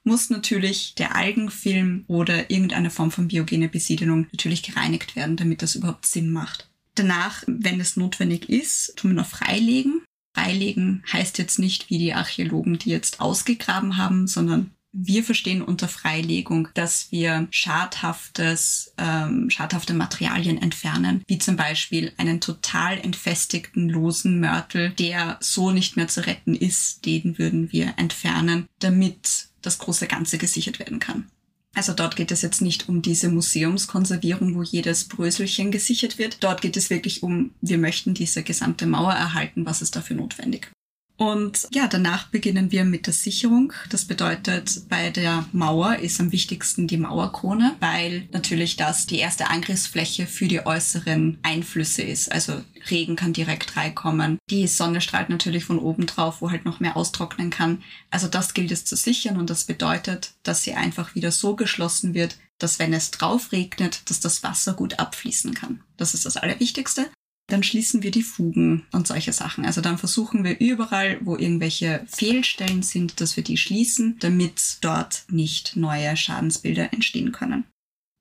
[0.04, 5.76] muss natürlich der Algenfilm oder irgendeine Form von biogene Besiedelung natürlich gereinigt werden, damit das
[5.76, 6.70] überhaupt Sinn macht.
[6.96, 10.03] Danach, wenn es notwendig ist, tun wir noch freilegen.
[10.34, 15.88] Freilegen heißt jetzt nicht wie die Archäologen, die jetzt ausgegraben haben, sondern wir verstehen unter
[15.88, 24.40] Freilegung, dass wir schadhaftes, ähm, schadhafte Materialien entfernen, wie zum Beispiel einen total entfestigten losen
[24.40, 30.08] Mörtel, der so nicht mehr zu retten ist, den würden wir entfernen, damit das große
[30.08, 31.28] Ganze gesichert werden kann.
[31.76, 36.44] Also dort geht es jetzt nicht um diese Museumskonservierung, wo jedes Bröselchen gesichert wird.
[36.44, 40.72] Dort geht es wirklich um, wir möchten diese gesamte Mauer erhalten, was ist dafür notwendig.
[41.16, 43.72] Und ja, danach beginnen wir mit der Sicherung.
[43.90, 49.50] Das bedeutet, bei der Mauer ist am wichtigsten die Mauerkrone, weil natürlich das die erste
[49.50, 52.32] Angriffsfläche für die äußeren Einflüsse ist.
[52.32, 54.40] Also Regen kann direkt reinkommen.
[54.50, 57.84] Die Sonne strahlt natürlich von oben drauf, wo halt noch mehr austrocknen kann.
[58.10, 62.16] Also das gilt es zu sichern und das bedeutet, dass sie einfach wieder so geschlossen
[62.16, 65.84] wird, dass wenn es drauf regnet, dass das Wasser gut abfließen kann.
[65.98, 67.08] Das ist das Allerwichtigste
[67.48, 69.66] dann schließen wir die Fugen und solche Sachen.
[69.66, 75.26] Also dann versuchen wir überall, wo irgendwelche Fehlstellen sind, dass wir die schließen, damit dort
[75.30, 77.66] nicht neue Schadensbilder entstehen können.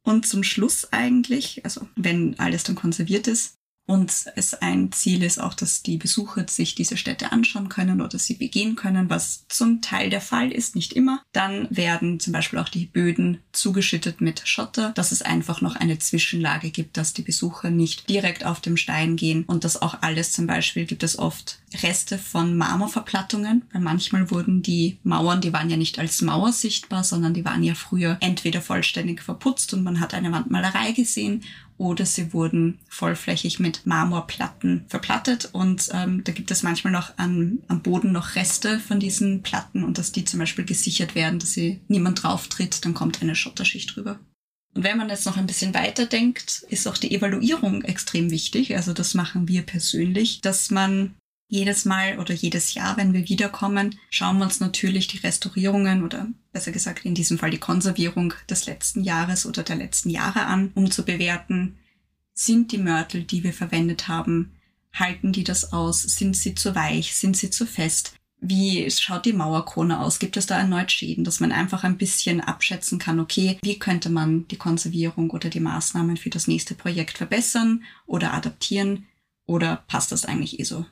[0.05, 5.41] Und zum Schluss eigentlich, also wenn alles dann konserviert ist, und es ein Ziel ist
[5.41, 9.83] auch, dass die Besucher sich diese Städte anschauen können oder sie begehen können, was zum
[9.83, 11.23] Teil der Fall ist, nicht immer.
[11.33, 15.99] Dann werden zum Beispiel auch die Böden zugeschüttet mit Schotter, dass es einfach noch eine
[15.99, 20.33] Zwischenlage gibt, dass die Besucher nicht direkt auf dem Stein gehen und dass auch alles
[20.33, 25.71] zum Beispiel gibt es oft Reste von Marmorverplattungen, weil manchmal wurden die Mauern, die waren
[25.71, 29.99] ja nicht als Mauer sichtbar, sondern die waren ja früher entweder vollständig verputzt und man
[29.99, 31.43] hat eine Wandmalerei gesehen
[31.83, 37.59] oder sie wurden vollflächig mit Marmorplatten verplattet und ähm, da gibt es manchmal noch an,
[37.67, 41.53] am Boden noch Reste von diesen Platten und dass die zum Beispiel gesichert werden, dass
[41.53, 44.21] sie niemand drauf tritt, dann kommt eine Schotterschicht drüber.
[44.75, 48.75] Und wenn man jetzt noch ein bisschen weiter denkt, ist auch die Evaluierung extrem wichtig.
[48.77, 51.15] Also das machen wir persönlich, dass man
[51.53, 56.29] jedes Mal oder jedes Jahr, wenn wir wiederkommen, schauen wir uns natürlich die Restaurierungen oder
[56.51, 60.73] besser gesagt in diesem Fall die Konservierung des letzten Jahres oder der letzten Jahre an,
[60.75, 61.77] um zu bewerten,
[62.33, 64.53] sind die Mörtel, die wir verwendet haben,
[64.95, 66.01] halten die das aus?
[66.01, 67.15] Sind sie zu weich?
[67.15, 68.15] Sind sie zu fest?
[68.41, 70.19] Wie schaut die Mauerkrone aus?
[70.19, 74.09] Gibt es da erneut Schäden, dass man einfach ein bisschen abschätzen kann, okay, wie könnte
[74.09, 79.07] man die Konservierung oder die Maßnahmen für das nächste Projekt verbessern oder adaptieren?
[79.45, 80.87] Oder passt das eigentlich eh so?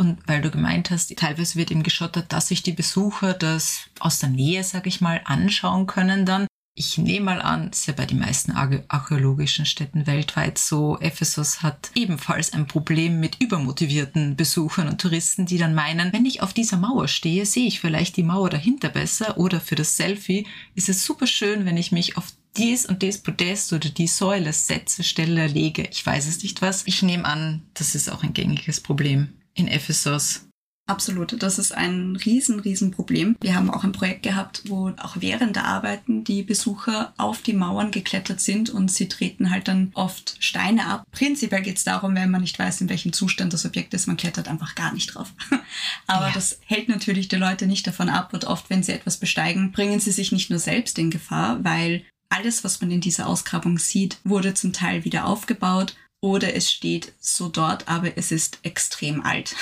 [0.00, 4.18] Und weil du gemeint hast, teilweise wird eben geschottert, dass sich die Besucher das aus
[4.18, 6.46] der Nähe, sag ich mal, anschauen können dann.
[6.74, 10.98] Ich nehme mal an, ist ja bei den meisten archäologischen Städten weltweit so.
[11.00, 16.40] Ephesus hat ebenfalls ein Problem mit übermotivierten Besuchern und Touristen, die dann meinen, wenn ich
[16.40, 20.46] auf dieser Mauer stehe, sehe ich vielleicht die Mauer dahinter besser oder für das Selfie
[20.74, 24.54] ist es super schön, wenn ich mich auf dies und das Podest oder die Säule
[24.54, 25.86] setze, stelle, lege.
[25.92, 26.86] Ich weiß es nicht was.
[26.86, 30.46] Ich nehme an, das ist auch ein gängiges Problem in Ephesus.
[30.90, 33.36] Absolut, das ist ein riesen, riesen Problem.
[33.40, 37.52] Wir haben auch ein Projekt gehabt, wo auch während der Arbeiten die Besucher auf die
[37.52, 41.04] Mauern geklettert sind und sie treten halt dann oft Steine ab.
[41.12, 44.16] Prinzipiell geht es darum, wenn man nicht weiß, in welchem Zustand das Objekt ist, man
[44.16, 45.32] klettert einfach gar nicht drauf.
[46.08, 46.32] Aber ja.
[46.34, 50.00] das hält natürlich die Leute nicht davon ab und oft, wenn sie etwas besteigen, bringen
[50.00, 54.18] sie sich nicht nur selbst in Gefahr, weil alles, was man in dieser Ausgrabung sieht,
[54.24, 59.56] wurde zum Teil wieder aufgebaut oder es steht so dort, aber es ist extrem alt.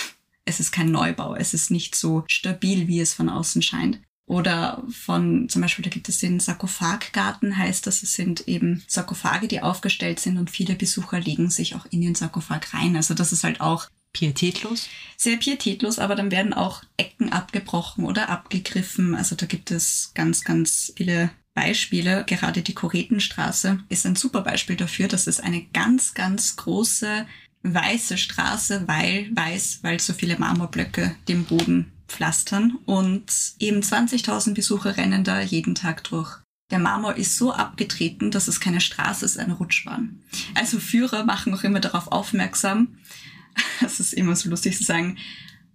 [0.44, 4.01] Es ist kein Neubau, es ist nicht so stabil, wie es von außen scheint.
[4.27, 9.49] Oder von, zum Beispiel, da gibt es den Sarkophaggarten, heißt das, es sind eben Sarkophage,
[9.49, 12.94] die aufgestellt sind und viele Besucher legen sich auch in den Sarkophag rein.
[12.97, 14.88] Also das ist halt auch Pietätlos?
[15.16, 19.14] Sehr pietätlos, aber dann werden auch Ecken abgebrochen oder abgegriffen.
[19.14, 22.25] Also da gibt es ganz, ganz viele Beispiele.
[22.25, 25.09] Gerade die Koretenstraße ist ein super Beispiel dafür.
[25.09, 27.27] Das ist eine ganz, ganz große
[27.64, 33.25] weiße Straße, weil weiß, weil so viele Marmorblöcke den Boden pflastern und
[33.59, 36.38] eben 20.000 Besucher rennen da jeden Tag durch.
[36.71, 40.23] Der Marmor ist so abgetreten, dass es keine Straße ist, eine Rutschbahn.
[40.55, 42.99] Also Führer machen auch immer darauf aufmerksam.
[43.85, 45.18] Es ist immer so lustig zu sagen,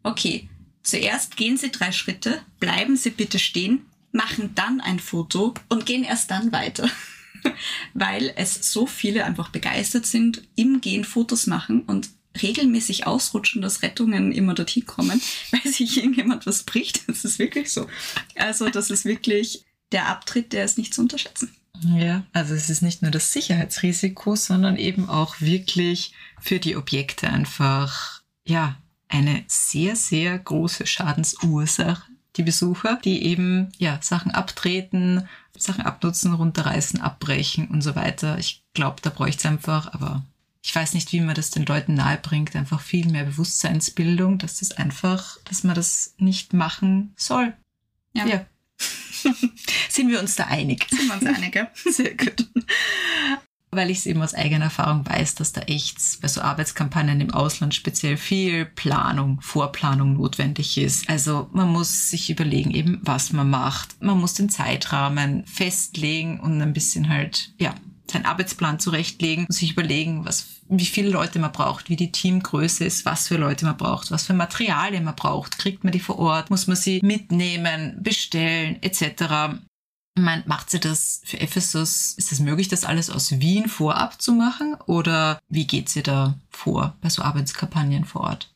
[0.04, 0.48] okay,
[0.84, 6.06] zuerst gehen Sie drei Schritte, bleiben Sie bitte stehen, machen dann ein Foto und gehen
[6.06, 6.89] erst dann weiter.
[7.93, 12.10] Weil es so viele einfach begeistert sind, im Gehen Fotos machen und
[12.41, 15.21] regelmäßig ausrutschen, dass Rettungen immer dorthin kommen,
[15.52, 17.08] weil sich irgendjemand was bricht.
[17.08, 17.88] Das ist wirklich so.
[18.36, 21.54] Also das ist wirklich der Abtritt, der ist nicht zu unterschätzen.
[21.95, 27.30] Ja, also es ist nicht nur das Sicherheitsrisiko, sondern eben auch wirklich für die Objekte
[27.30, 28.78] einfach, ja,
[29.10, 37.02] eine sehr, sehr große Schadensursache die Besucher, die eben ja Sachen abtreten, Sachen abnutzen, runterreißen,
[37.02, 38.38] abbrechen und so weiter.
[38.39, 40.24] Ich glaube, da bräuchte es einfach, aber
[40.63, 44.72] ich weiß nicht, wie man das den Leuten nahebringt, einfach viel mehr Bewusstseinsbildung, dass das
[44.72, 47.54] einfach, dass man das nicht machen soll.
[48.13, 48.26] Ja.
[48.26, 48.46] ja.
[49.89, 50.88] Sind wir uns da einig?
[50.89, 51.69] Sind wir uns einig, ja?
[51.91, 52.48] Sehr gut
[53.76, 57.34] weil ich es eben aus eigener Erfahrung weiß, dass da echt bei so Arbeitskampagnen im
[57.34, 61.10] Ausland speziell viel Planung, Vorplanung notwendig ist.
[61.10, 64.02] Also man muss sich überlegen eben, was man macht.
[64.02, 67.74] Man muss den Zeitrahmen festlegen und ein bisschen halt, ja,
[68.12, 72.86] seinen Arbeitsplan zurechtlegen, muss sich überlegen, was, wie viele Leute man braucht, wie die Teamgröße
[72.86, 76.20] ist, was für Leute man braucht, was für Materialien man braucht, kriegt man die vor
[76.20, 79.58] Ort, muss man sie mitnehmen, bestellen etc.
[80.15, 82.13] Man macht sie das für Ephesus?
[82.17, 84.76] Ist es möglich, das alles aus Wien vorab zu machen?
[84.86, 88.54] Oder wie geht sie da vor bei so Arbeitskampagnen vor Ort?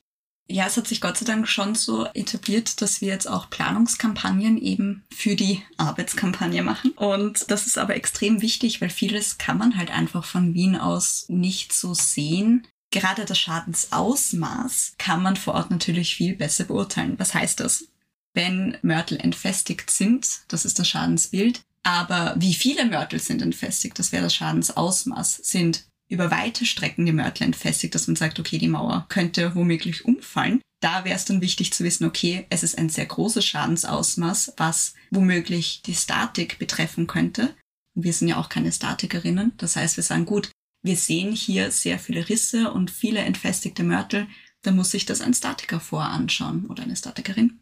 [0.49, 4.57] Ja, es hat sich Gott sei Dank schon so etabliert, dass wir jetzt auch Planungskampagnen
[4.57, 6.91] eben für die Arbeitskampagne machen.
[6.91, 11.25] Und das ist aber extrem wichtig, weil vieles kann man halt einfach von Wien aus
[11.27, 12.65] nicht so sehen.
[12.91, 17.19] Gerade das Schadensausmaß kann man vor Ort natürlich viel besser beurteilen.
[17.19, 17.85] Was heißt das?
[18.33, 20.27] Wenn Mörtel entfestigt sind.
[20.47, 21.61] Das ist das Schadensbild.
[21.83, 27.13] Aber wie viele Mörtel sind entfestigt, das wäre das Schadensausmaß, sind über weite Strecken die
[27.13, 30.61] Mörtel entfestigt, dass man sagt, okay, die Mauer könnte womöglich umfallen.
[30.79, 34.93] Da wäre es dann wichtig zu wissen, okay, es ist ein sehr großes Schadensausmaß, was
[35.11, 37.55] womöglich die Statik betreffen könnte.
[37.95, 39.53] Wir sind ja auch keine Statikerinnen.
[39.57, 40.51] Das heißt, wir sagen, gut,
[40.83, 44.27] wir sehen hier sehr viele Risse und viele entfestigte Mörtel.
[44.61, 47.59] Da muss sich das ein Statiker voranschauen oder eine Statikerin.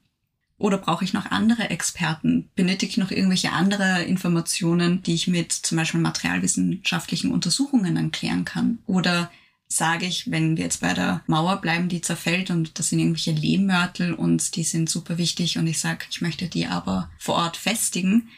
[0.57, 2.49] Oder brauche ich noch andere Experten?
[2.55, 8.45] Benötige ich noch irgendwelche andere Informationen, die ich mit zum Beispiel materialwissenschaftlichen Untersuchungen dann klären
[8.45, 8.79] kann?
[8.85, 9.29] Oder
[9.67, 13.31] sage ich, wenn wir jetzt bei der Mauer bleiben, die zerfällt und das sind irgendwelche
[13.31, 17.57] Lehmmörtel und die sind super wichtig und ich sage, ich möchte die aber vor Ort
[17.57, 18.29] festigen,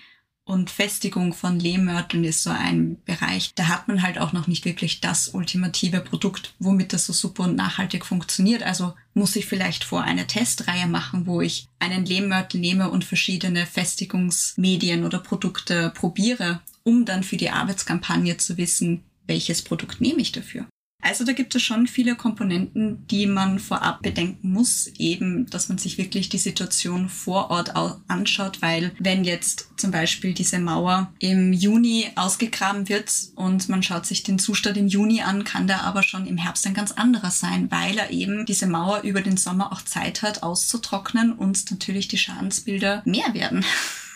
[0.47, 4.63] und Festigung von Lehmmörteln ist so ein Bereich, da hat man halt auch noch nicht
[4.63, 8.63] wirklich das ultimative Produkt, womit das so super und nachhaltig funktioniert.
[8.63, 13.65] Also muss ich vielleicht vor eine Testreihe machen, wo ich einen Lehmmörtel nehme und verschiedene
[13.65, 20.31] Festigungsmedien oder Produkte probiere, um dann für die Arbeitskampagne zu wissen, welches Produkt nehme ich
[20.31, 20.65] dafür.
[21.07, 25.77] Also da gibt es schon viele Komponenten, die man vorab bedenken muss, eben, dass man
[25.77, 27.73] sich wirklich die Situation vor Ort
[28.09, 34.05] anschaut, weil wenn jetzt zum Beispiel diese Mauer im Juni ausgegraben wird und man schaut
[34.05, 37.31] sich den Zustand im Juni an, kann der aber schon im Herbst ein ganz anderer
[37.31, 42.09] sein, weil er eben diese Mauer über den Sommer auch Zeit hat auszutrocknen und natürlich
[42.09, 43.63] die Schadensbilder mehr werden.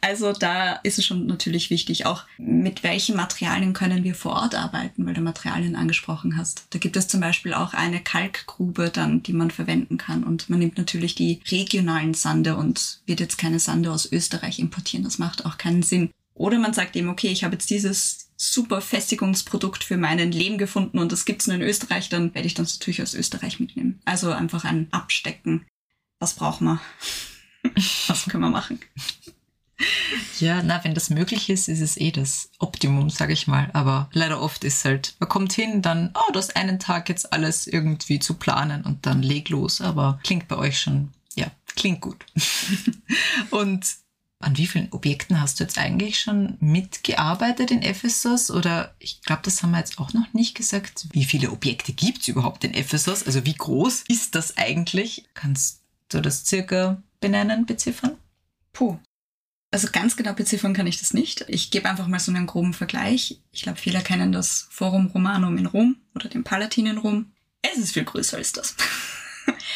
[0.00, 4.54] Also da ist es schon natürlich wichtig, auch mit welchen Materialien können wir vor Ort
[4.54, 6.66] arbeiten, weil du Materialien angesprochen hast.
[6.70, 10.24] Da gibt es zum Beispiel auch eine Kalkgrube dann, die man verwenden kann.
[10.24, 15.04] Und man nimmt natürlich die regionalen Sande und wird jetzt keine Sande aus Österreich importieren.
[15.04, 16.10] Das macht auch keinen Sinn.
[16.34, 20.98] Oder man sagt eben, okay, ich habe jetzt dieses super Festigungsprodukt für meinen Lehm gefunden
[20.98, 24.00] und das gibt's nur in Österreich, dann werde ich das natürlich aus Österreich mitnehmen.
[24.04, 25.64] Also einfach ein Abstecken.
[26.18, 26.80] Was brauchen wir?
[28.08, 28.80] Was können wir machen?
[30.38, 33.70] Ja, na, wenn das möglich ist, ist es eh das Optimum, sage ich mal.
[33.72, 37.32] Aber leider oft ist halt, man kommt hin, dann, oh, du hast einen Tag jetzt
[37.32, 39.80] alles irgendwie zu planen und dann leg los.
[39.80, 42.24] Aber klingt bei euch schon, ja, klingt gut.
[43.50, 43.84] und
[44.42, 48.50] an wie vielen Objekten hast du jetzt eigentlich schon mitgearbeitet in Ephesus?
[48.50, 51.06] Oder ich glaube, das haben wir jetzt auch noch nicht gesagt.
[51.12, 53.24] Wie viele Objekte gibt es überhaupt in Ephesus?
[53.24, 55.24] Also wie groß ist das eigentlich?
[55.34, 58.16] Kannst du das circa benennen, beziffern?
[58.72, 58.98] Puh.
[59.72, 61.46] Also ganz genau beziffern kann ich das nicht.
[61.48, 63.40] Ich gebe einfach mal so einen groben Vergleich.
[63.52, 67.32] Ich glaube, viele kennen das Forum Romanum in Rom oder den Palatin in Rom.
[67.62, 68.76] Es ist viel größer als das.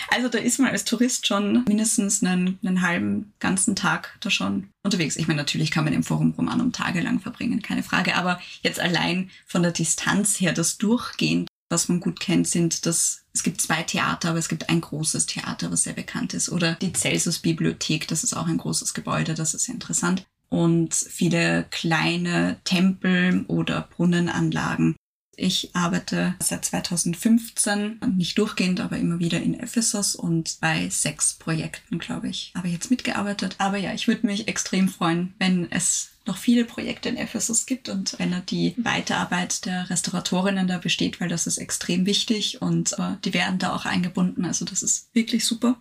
[0.08, 4.68] Also da ist man als Tourist schon mindestens einen, einen halben ganzen Tag da schon
[4.84, 5.16] unterwegs.
[5.16, 8.14] Ich meine, natürlich kann man im Forum Romanum tagelang verbringen, keine Frage.
[8.14, 13.22] Aber jetzt allein von der Distanz her, das Durchgehen was man gut kennt, sind, dass
[13.34, 16.48] es gibt zwei Theater, aber es gibt ein großes Theater, was sehr bekannt ist.
[16.48, 20.26] Oder die Celsus-Bibliothek, das ist auch ein großes Gebäude, das ist sehr interessant.
[20.48, 24.96] Und viele kleine Tempel oder Brunnenanlagen.
[25.36, 31.98] Ich arbeite seit 2015, nicht durchgehend, aber immer wieder in Ephesus und bei sechs Projekten,
[31.98, 33.56] glaube ich, habe ich jetzt mitgearbeitet.
[33.58, 37.88] Aber ja, ich würde mich extrem freuen, wenn es noch viele Projekte in Ephesus gibt
[37.88, 43.16] und wenn die Weiterarbeit der Restauratorinnen da besteht, weil das ist extrem wichtig und äh,
[43.24, 44.44] die werden da auch eingebunden.
[44.44, 45.80] Also das ist wirklich super.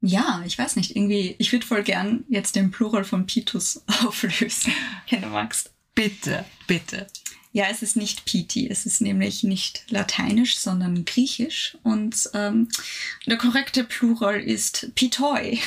[0.00, 4.72] Ja, ich weiß nicht, irgendwie, ich würde voll gern jetzt den Plural von Pitus auflösen,
[5.10, 5.70] wenn du magst.
[5.94, 7.06] Bitte, bitte.
[7.54, 12.68] Ja, es ist nicht Piti, es ist nämlich nicht lateinisch, sondern griechisch und ähm,
[13.26, 15.58] der korrekte Plural ist Pitoi.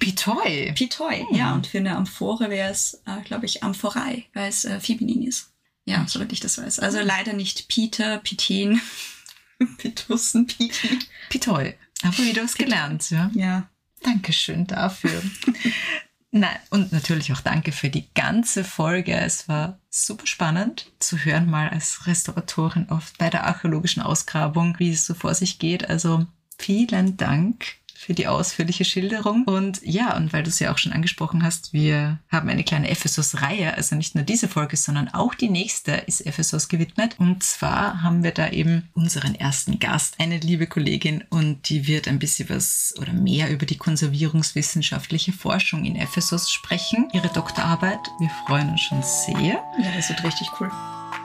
[0.00, 0.72] Pitoi.
[0.76, 1.36] Pitoi, hm.
[1.36, 1.54] ja.
[1.54, 5.52] Und für eine Amphore wäre es, äh, glaube ich, Amphorei, weil es äh, feminin ist.
[5.84, 6.08] Ja, hm.
[6.08, 6.80] soweit ich das weiß.
[6.80, 8.80] Also leider nicht Peter, Piten,
[9.78, 10.98] Pitussen, Piti.
[11.28, 11.74] Pitoi.
[12.02, 13.30] Aber wieder was gelernt, ja.
[13.34, 13.70] Ja.
[14.02, 15.22] Dankeschön dafür.
[16.30, 19.16] Nein, und natürlich auch danke für die ganze Folge.
[19.16, 24.90] Es war super spannend zu hören, mal als Restauratorin oft bei der archäologischen Ausgrabung, wie
[24.90, 25.88] es so vor sich geht.
[25.88, 26.26] Also
[26.58, 29.42] vielen Dank für die ausführliche Schilderung.
[29.44, 32.88] Und ja, und weil du es ja auch schon angesprochen hast, wir haben eine kleine
[32.88, 37.16] Ephesus-Reihe, also nicht nur diese Folge, sondern auch die nächste ist Ephesus gewidmet.
[37.18, 42.06] Und zwar haben wir da eben unseren ersten Gast, eine liebe Kollegin, und die wird
[42.06, 47.98] ein bisschen was oder mehr über die konservierungswissenschaftliche Forschung in Ephesus sprechen, ihre Doktorarbeit.
[48.20, 49.60] Wir freuen uns schon sehr.
[49.82, 50.70] Ja, das wird richtig cool.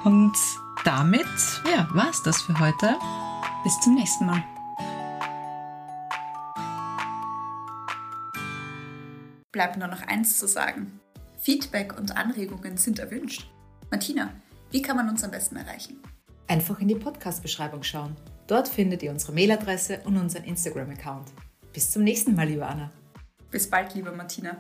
[0.04, 0.34] Und
[0.86, 1.22] damit,
[1.72, 2.98] ja, war es das für heute.
[3.64, 4.44] Bis zum nächsten Mal.
[9.54, 11.00] Bleibt nur noch eins zu sagen.
[11.40, 13.50] Feedback und Anregungen sind erwünscht.
[13.90, 14.34] Martina,
[14.72, 16.02] wie kann man uns am besten erreichen?
[16.48, 18.18] Einfach in die Podcast-Beschreibung schauen.
[18.48, 21.30] Dort findet ihr unsere Mailadresse und unseren Instagram-Account.
[21.72, 22.92] Bis zum nächsten Mal, liebe Anna.
[23.50, 24.58] Bis bald, liebe Martina.